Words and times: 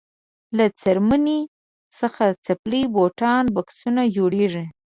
له 0.57 0.65
څرمنې 0.81 1.39
څخه 1.99 2.25
څپلۍ 2.45 2.83
بوټان 2.93 3.43
بکسونه 3.55 4.01
جوړیږي. 4.15 4.65